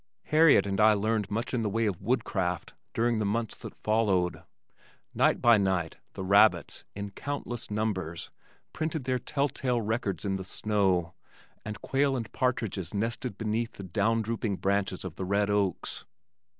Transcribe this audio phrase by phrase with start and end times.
[0.23, 4.41] Harriet and I learned much in the way of woodcraft during the months which followed.
[5.13, 8.31] Night by night the rabbits, in countless numbers
[8.73, 11.13] printed their tell tale records in the snow,
[11.63, 16.07] and quail and partridges nested beneath the down drooping branches of the red oaks.